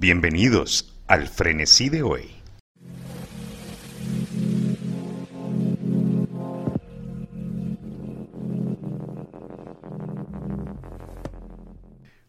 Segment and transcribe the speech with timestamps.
[0.00, 2.30] Bienvenidos al frenesí de hoy.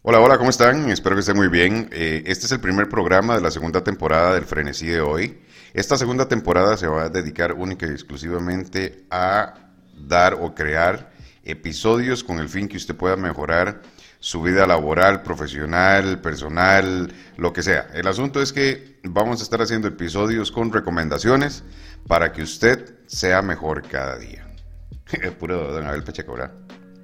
[0.01, 0.89] Hola, hola, ¿cómo están?
[0.91, 1.87] Espero que estén muy bien.
[1.93, 5.39] Eh, este es el primer programa de la segunda temporada del frenesí de hoy.
[5.73, 11.13] Esta segunda temporada se va a dedicar única y exclusivamente a dar o crear
[11.45, 13.81] episodios con el fin que usted pueda mejorar
[14.21, 17.89] su vida laboral, profesional, personal, lo que sea.
[17.93, 21.63] El asunto es que vamos a estar haciendo episodios con recomendaciones
[22.07, 24.47] para que usted sea mejor cada día.
[25.39, 26.51] Puro don Abel Pacheco, ¿verdad?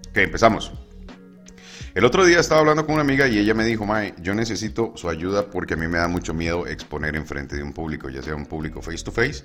[0.09, 0.71] Ok, empezamos.
[1.95, 4.93] El otro día estaba hablando con una amiga y ella me dijo, Mae, yo necesito
[4.95, 8.09] su ayuda porque a mí me da mucho miedo exponer en frente de un público,
[8.09, 9.43] ya sea un público face to face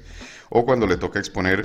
[0.51, 1.65] o cuando le toca exponer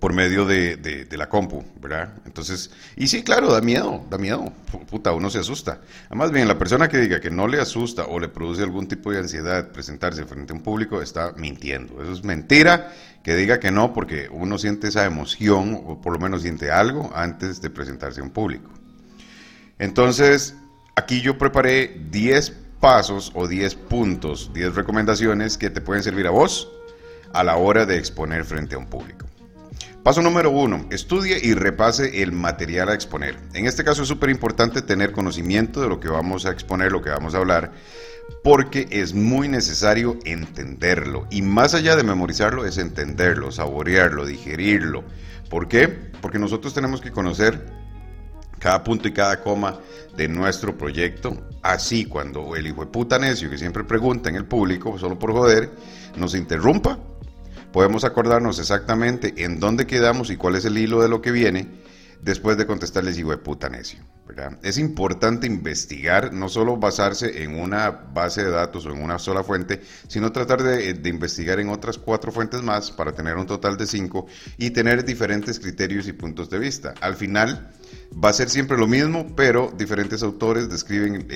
[0.00, 2.14] por medio de, la compu, ¿verdad?
[2.26, 4.52] Entonces, y sí, claro, da miedo, da miedo,
[4.90, 5.80] puta, uno se asusta.
[6.06, 9.12] Además bien, la persona que diga que no le asusta o le produce algún tipo
[9.12, 12.02] de ansiedad presentarse frente a un público está mintiendo.
[12.02, 12.92] Eso es mentira
[13.22, 17.10] que diga que no porque uno siente esa emoción o por lo menos siente algo
[17.14, 18.70] antes de presentarse a un público.
[19.78, 20.54] Entonces,
[20.94, 26.30] aquí yo preparé 10 pasos o 10 puntos, 10 recomendaciones que te pueden servir a
[26.30, 26.68] vos
[27.32, 29.26] a la hora de exponer frente a un público.
[30.04, 33.38] Paso número uno, estudie y repase el material a exponer.
[33.54, 37.00] En este caso es súper importante tener conocimiento de lo que vamos a exponer, lo
[37.00, 37.72] que vamos a hablar,
[38.42, 41.26] porque es muy necesario entenderlo.
[41.30, 45.04] Y más allá de memorizarlo, es entenderlo, saborearlo, digerirlo.
[45.48, 45.88] ¿Por qué?
[46.20, 47.64] Porque nosotros tenemos que conocer
[48.58, 49.80] cada punto y cada coma
[50.18, 51.48] de nuestro proyecto.
[51.62, 55.32] Así, cuando el hijo de puta necio que siempre pregunta en el público, solo por
[55.32, 55.70] joder,
[56.16, 56.98] nos interrumpa,
[57.74, 61.66] podemos acordarnos exactamente en dónde quedamos y cuál es el hilo de lo que viene
[62.22, 63.98] después de contestarles hijo de puta necio.
[64.62, 69.42] Es importante investigar, no solo basarse en una base de datos o en una sola
[69.42, 73.76] fuente, sino tratar de, de, investigar en otras cuatro fuentes más para tener un total
[73.76, 74.26] de cinco
[74.56, 76.94] y tener diferentes criterios y puntos de vista.
[77.00, 77.72] Al final
[78.24, 81.26] va a ser siempre lo mismo, pero diferentes autores describen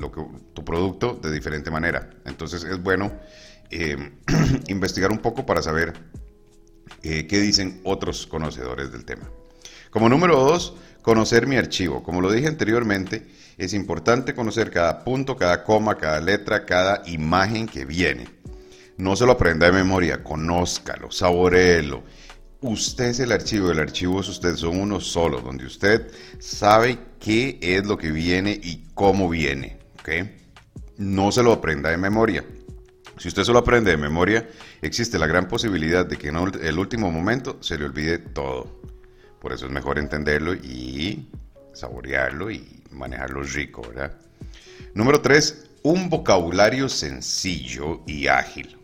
[0.00, 0.20] lo que,
[0.52, 2.10] tu producto de diferente manera.
[2.24, 3.12] Entonces es bueno
[3.70, 3.96] eh,
[4.68, 5.92] investigar un poco para saber
[7.02, 9.30] eh, qué dicen otros conocedores del tema.
[9.90, 12.02] Como número dos, conocer mi archivo.
[12.02, 13.26] Como lo dije anteriormente,
[13.56, 18.28] es importante conocer cada punto, cada coma, cada letra, cada imagen que viene.
[18.96, 22.02] No se lo aprenda de memoria, conózcalo, saboreelo.
[22.60, 27.58] Usted es el archivo, el archivo es usted, son uno solo, donde usted sabe qué
[27.62, 29.78] es lo que viene y cómo viene.
[30.96, 32.44] No se lo aprenda de memoria.
[33.18, 34.48] Si usted se lo aprende de memoria,
[34.80, 38.80] existe la gran posibilidad de que en el último momento se le olvide todo.
[39.40, 41.28] Por eso es mejor entenderlo y
[41.72, 44.16] saborearlo y manejarlo rico, ¿verdad?
[44.94, 48.76] Número 3, un vocabulario sencillo y ágil.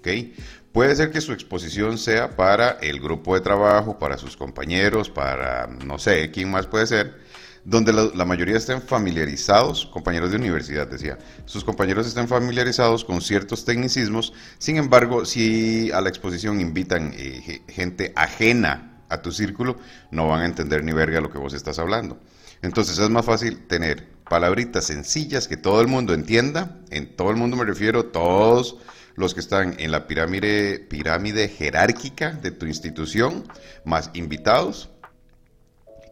[0.72, 5.68] Puede ser que su exposición sea para el grupo de trabajo, para sus compañeros, para
[5.68, 7.23] no sé, quién más puede ser,
[7.64, 13.64] donde la, mayoría estén familiarizados, compañeros de universidad decía, sus compañeros estén familiarizados con ciertos
[13.64, 19.78] tecnicismos, sin embargo, si a la exposición invitan eh, gente ajena a tu círculo,
[20.10, 22.20] no van a entender ni verga lo que vos estás hablando.
[22.60, 27.36] Entonces es más fácil tener palabritas sencillas que todo el mundo entienda, en todo el
[27.36, 28.76] mundo me refiero, todos
[29.16, 33.44] los que están en la pirámide, pirámide jerárquica de tu institución,
[33.84, 34.90] más invitados,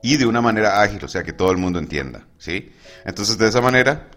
[0.03, 2.73] y de una manera ágil, o sea, que todo el mundo entienda, ¿sí?
[3.05, 4.09] Entonces, de esa manera,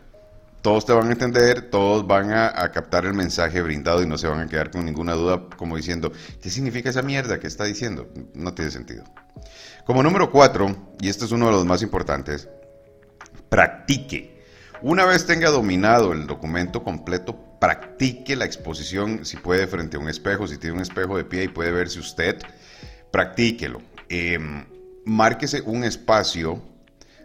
[0.61, 4.27] todos te van a entender, todos van a, captar el mensaje brindado y no se
[4.27, 8.09] van a quedar con ninguna duda como diciendo, ¿qué significa esa mierda que está diciendo?
[8.33, 9.03] No tiene sentido.
[9.85, 12.49] Como número cuatro, y este es uno de los más importantes,
[13.47, 14.43] practique.
[14.81, 20.09] Una vez tenga dominado el documento completo, practique la exposición, si puede, frente a un
[20.09, 22.37] espejo, si tiene un espejo de pie y puede verse usted,
[23.11, 23.83] practíquelo.
[24.09, 24.65] Em,
[25.05, 26.61] márquese un espacio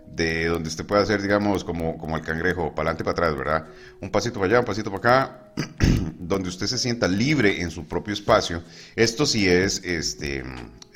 [0.06, 3.66] de donde usted pueda hacer, digamos, como, como el cangrejo, para adelante para atrás, ¿verdad?
[4.00, 5.52] Un pasito para allá, un pasito para acá,
[6.19, 8.62] donde usted se sienta libre en su propio espacio.
[8.96, 10.43] Esto sí es este,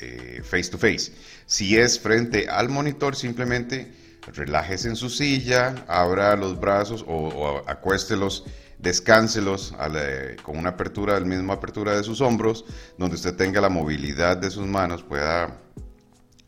[0.00, 1.12] eh, face to face.
[1.46, 3.92] Si es frente al monitor, simplemente
[4.32, 8.44] relájese en su silla, abra los brazos o, acuéstelos,
[8.78, 9.74] descánselos
[10.42, 12.64] con una apertura, la misma apertura de sus hombros,
[12.98, 15.60] donde usted tenga la movilidad de sus manos, pueda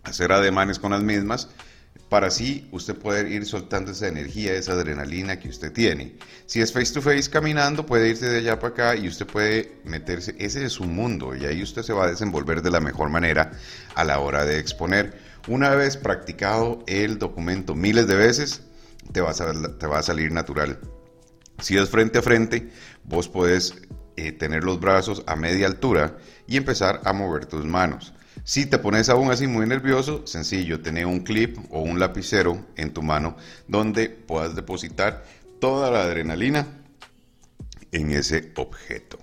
[0.06, 1.48] hacer ademanes con las mismas
[2.08, 6.16] para así usted poder ir soltando esa energía, esa adrenalina que usted tiene.
[6.46, 9.80] Si es face to face caminando, puede irse de allá para acá y usted puede
[9.84, 13.10] meterse, ese es su mundo y ahí usted se va a desenvolver de la mejor
[13.10, 13.52] manera
[13.94, 15.18] a la hora de exponer.
[15.48, 18.62] Una vez practicado el documento miles de veces,
[19.12, 20.78] te va a, salir natural.
[21.60, 22.70] Si es frente a frente,
[23.04, 23.74] vos podés
[24.16, 28.12] eh, tener los brazos a media altura y empezar a mover tus manos.
[28.46, 32.92] Si te pones aún así muy nervioso, sencillo, tener un clip o un lapicero en
[32.92, 35.24] tu mano donde puedas depositar
[35.60, 36.64] toda la adrenalina
[37.90, 39.18] en ese objeto.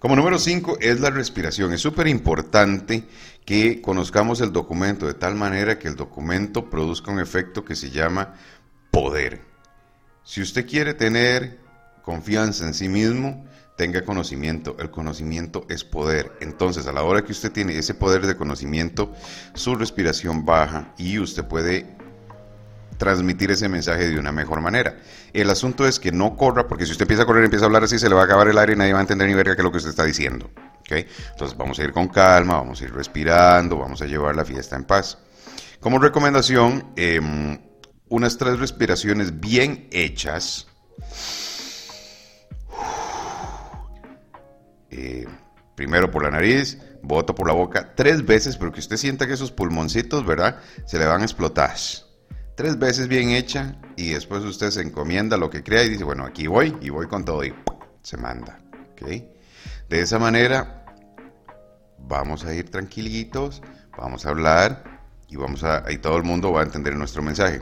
[0.00, 1.72] Como número 5 es la respiración.
[1.72, 3.04] Es súper importante
[3.44, 7.90] que conozcamos el documento de tal manera que el documento produzca un efecto que se
[7.90, 8.34] llama
[8.90, 9.42] poder.
[10.24, 11.60] Si usted quiere tener
[12.02, 13.47] confianza en sí mismo,
[13.78, 14.76] tenga conocimiento.
[14.80, 16.32] El conocimiento es poder.
[16.40, 19.14] Entonces, a la hora que usted tiene ese poder de conocimiento,
[19.54, 21.86] su respiración baja y usted puede
[22.98, 24.98] transmitir ese mensaje de una mejor manera.
[25.32, 27.68] El asunto es que no corra, porque si usted empieza a correr y empieza a
[27.68, 29.34] hablar así, se le va a acabar el aire y nadie va a entender ni
[29.34, 30.50] verga qué es lo que usted está diciendo.
[30.80, 31.06] ¿okay?
[31.30, 34.74] Entonces vamos a ir con calma, vamos a ir respirando, vamos a llevar la fiesta
[34.74, 35.18] en paz.
[35.78, 37.60] Como recomendación, em,
[38.08, 40.66] unas tres respiraciones bien hechas.
[45.00, 45.28] Eh,
[45.76, 49.34] primero por la nariz, voto por la boca tres veces, pero que usted sienta que
[49.34, 50.58] esos pulmoncitos, ¿verdad?
[50.86, 51.76] Se le van a explotar
[52.56, 56.24] tres veces bien hecha y después usted se encomienda lo que crea y dice, bueno,
[56.24, 57.54] aquí voy y voy con todo y
[58.02, 58.58] se manda.
[59.88, 60.84] De esa manera
[61.96, 63.62] vamos a ir tranquilitos,
[63.96, 64.82] vamos a hablar
[65.28, 67.60] y, vamos a, y todo el mundo va a entender nuestro mensaje.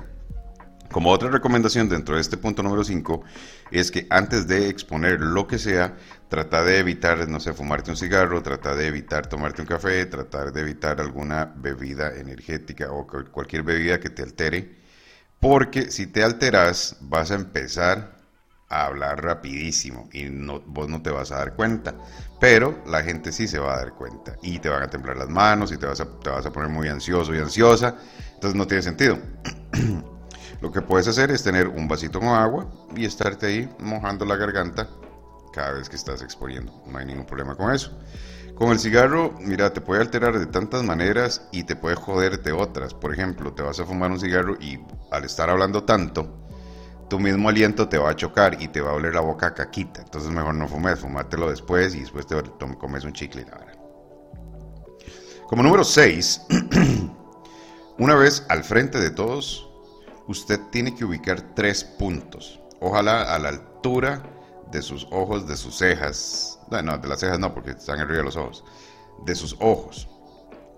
[0.90, 3.22] Como otra recomendación dentro de este punto número 5
[3.70, 5.96] es que antes de exponer lo que sea,
[6.28, 10.52] trata de evitar, no sé, fumarte un cigarro, trata de evitar tomarte un café, tratar
[10.52, 14.86] de evitar alguna bebida energética o cualquier bebida que te altere
[15.40, 18.16] porque si te alteras, vas a empezar
[18.68, 21.94] a hablar rapidísimo y vos no te vas a dar cuenta.
[22.40, 25.28] Pero la gente sí se va a dar cuenta y te van a temblar las
[25.28, 27.96] manos y te vas a, te vas a poner muy ansioso y ansiosa.
[28.34, 29.18] Entonces no tiene sentido.
[30.60, 34.36] Lo que puedes hacer es tener un vasito con agua y estarte ahí mojando la
[34.36, 34.88] garganta
[35.52, 36.72] cada vez que estás exponiendo.
[36.86, 37.98] No hay ningún problema con eso.
[38.54, 42.52] Con el cigarro, mira, te puede alterar de tantas maneras y te puede joder de
[42.52, 42.94] otras.
[42.94, 44.80] Por ejemplo, te vas a fumar un cigarro y
[45.10, 46.46] al estar hablando tanto,
[47.08, 50.00] tu mismo aliento te va a chocar y te va a oler la boca caquita.
[50.00, 52.34] Entonces mejor no fumes, fumátelo después y después te
[52.78, 53.46] comes un chicle.
[55.46, 56.42] Como número 6,
[57.98, 59.68] una vez al frente de todos,
[60.28, 62.60] usted tiene que ubicar tres puntos.
[62.80, 64.22] Ojalá a la altura
[64.70, 66.58] de sus ojos, de sus cejas.
[66.70, 68.64] No, de las cejas no, porque están arriba de los ojos.
[69.24, 70.08] De sus ojos.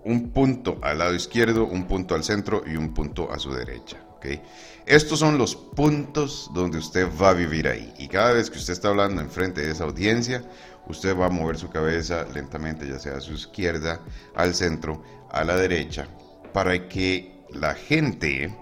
[0.05, 3.97] Un punto al lado izquierdo, un punto al centro y un punto a su derecha.
[4.15, 4.41] ¿okay?
[4.85, 7.93] Estos son los puntos donde usted va a vivir ahí.
[7.97, 10.43] Y cada vez que usted está hablando enfrente de esa audiencia,
[10.87, 13.99] usted va a mover su cabeza lentamente, ya sea a su izquierda,
[14.35, 16.07] al centro, a la derecha,
[16.53, 18.55] para que la gente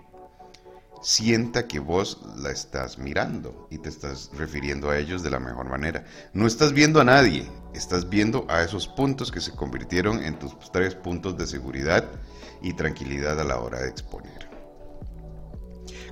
[1.07, 5.69] sienta que vos la estás mirando y te estás refiriendo a ellos de la mejor
[5.69, 6.03] manera.
[6.33, 10.53] No estás viendo a nadie, estás viendo a esos puntos que se convirtieron en tus
[10.69, 12.03] tres puntos de seguridad
[12.61, 14.49] y tranquilidad a la hora de exponer.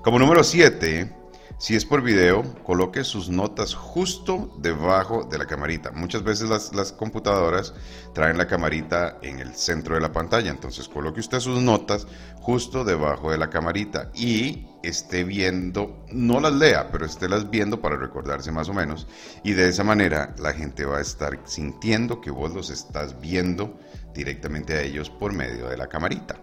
[0.02, 1.14] Como número 7,
[1.58, 5.92] si es por video, coloque sus notas justo debajo de la camarita.
[5.92, 7.74] Muchas veces las, computadoras
[8.14, 12.08] traen la camarita en el centro de la pantalla, entonces coloque usted sus notas
[12.42, 17.82] justo debajo de la camarita y esté viendo, no las lea, pero esté las viendo
[17.82, 19.08] para recordarse más o menos.
[19.44, 23.80] Y de esa manera la gente va a estar sintiendo que vos los estás viendo
[24.14, 26.36] directamente a ellos por medio de la camarita.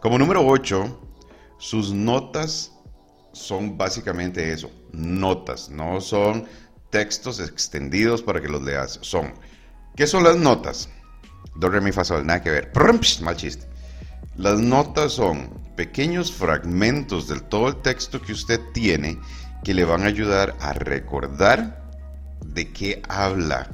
[0.00, 1.00] Como número 8,
[1.58, 2.75] sus notas
[3.36, 6.46] son básicamente eso, notas, no son
[6.90, 9.34] textos extendidos para que los leas, son.
[9.94, 10.88] ¿Qué son las notas?
[11.54, 12.72] Do, re, mi, fa, sol, nada que ver.
[13.22, 13.66] mal chiste.
[14.36, 19.18] Las notas son pequeños fragmentos del todo el texto que usted tiene
[19.64, 21.90] que le van a ayudar a recordar
[22.44, 23.70] de qué habla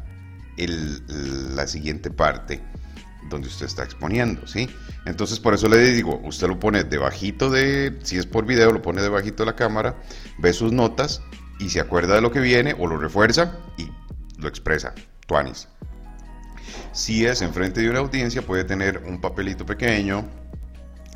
[0.57, 2.63] la siguiente parte
[3.29, 4.69] donde usted está exponiendo, ¿sí?
[5.07, 8.83] Entonces por eso le digo, usted lo pone debajito de, si es por video, lo
[8.83, 9.97] pone debajito de la cámara,
[10.39, 11.23] ve sus notas
[11.59, 13.89] y se acuerda de lo que viene o lo refuerza y
[14.39, 14.95] lo expresa,
[15.27, 15.69] tuanis.
[16.93, 20.29] Si es enfrente de una audiencia, puede tener un papelito pequeño.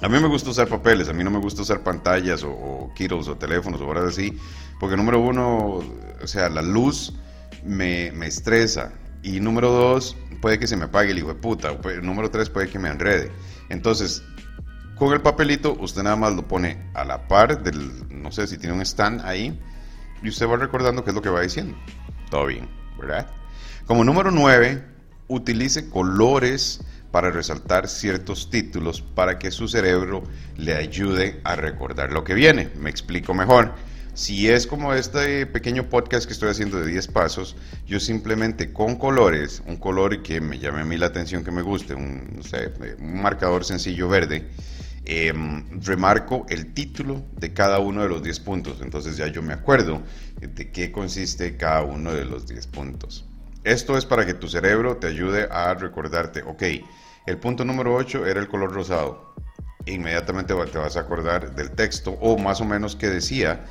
[0.00, 2.92] A mí me gusta usar papeles, a mí no me gusta usar pantallas o, o
[2.92, 4.38] o teléfonos o horas así,
[4.78, 5.82] porque número uno,
[6.22, 7.14] o sea, la luz
[7.64, 8.92] me, me estresa,
[9.26, 11.76] y número dos, puede que se me apague el hijo de puta.
[12.00, 13.32] número tres, puede que me enrede.
[13.68, 14.22] Entonces,
[14.94, 18.56] con el papelito, usted nada más lo pone a la par del, no sé si
[18.56, 19.60] tiene un stand ahí,
[20.22, 21.76] y usted va recordando qué es lo que va diciendo.
[22.30, 22.68] Todo bien,
[23.00, 23.26] ¿verdad?
[23.84, 24.84] Como número nueve,
[25.26, 26.80] utilice colores
[27.10, 30.22] para resaltar ciertos títulos para que su cerebro
[30.56, 32.70] le ayude a recordar lo que viene.
[32.76, 33.74] Me explico mejor.
[34.16, 37.54] Si es como este pequeño podcast que estoy haciendo de 10 pasos,
[37.86, 41.60] yo simplemente con colores, un color que me llame a mí la atención, que me
[41.60, 44.48] guste, un, no sé, un marcador sencillo verde,
[45.04, 48.78] em, remarco el título de cada uno de los 10 puntos.
[48.80, 50.00] Entonces ya yo me acuerdo
[50.40, 53.26] de qué consiste cada uno de los 10 puntos.
[53.64, 56.62] Esto es para que tu cerebro te ayude a recordarte, ok,
[57.26, 59.34] el punto número 8 era el color rosado.
[59.84, 63.66] Inmediatamente te vas a acordar del texto o más o menos que decía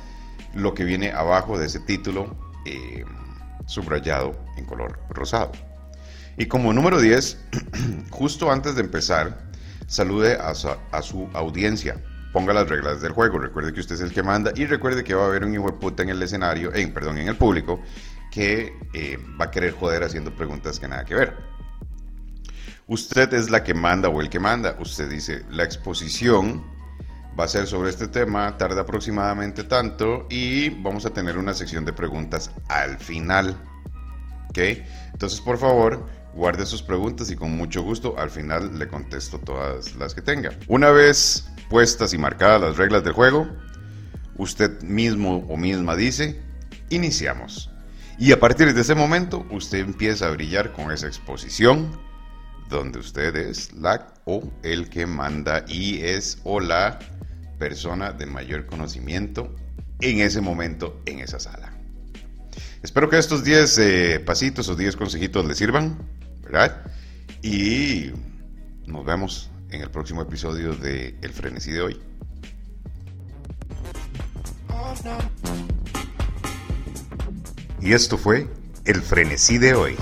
[0.54, 3.04] lo que viene abajo de ese título eh,
[3.66, 5.52] subrayado en color rosado.
[6.38, 7.38] Y como número 10,
[8.10, 9.38] justo antes de empezar,
[9.86, 12.02] salude a su, audiencia.
[12.32, 13.38] Ponga las reglas del juego.
[13.38, 15.66] Recuerde que usted es el que manda y recuerde que va a haber un hijo
[15.66, 17.80] de puta en el escenario, en, perdón, en el público,
[18.30, 21.36] que eh, va a querer joder haciendo preguntas que nada que ver.
[22.86, 24.76] Usted es la que manda o el que manda.
[24.78, 26.62] Usted dice, la exposición
[27.38, 31.84] va a ser sobre este tema, tarda aproximadamente tanto y vamos a tener una sección
[31.84, 33.56] de preguntas al final.
[34.50, 34.58] ¿Ok?
[35.12, 39.96] Entonces, por favor, guarde sus preguntas y con mucho gusto al final le contesto todas
[39.96, 40.50] las que tenga.
[40.68, 43.48] Una vez puestas y marcadas las reglas del juego,
[44.36, 46.40] usted mismo o misma dice,
[46.90, 47.70] iniciamos.
[48.18, 52.05] Y a partir de ese momento, usted empieza a brillar con esa exposición
[52.68, 56.98] donde usted es la o el que manda y es o la
[57.58, 59.54] persona de mayor conocimiento
[60.00, 61.72] en ese momento en esa sala.
[62.82, 65.98] Espero que estos 10 eh, pasitos o 10 consejitos les sirvan,
[66.42, 66.82] ¿verdad?
[67.42, 68.12] Y
[68.86, 72.00] nos vemos en el próximo episodio de El Frenesí de hoy.
[77.80, 78.48] Y esto fue
[78.84, 79.96] El Frenesí de hoy.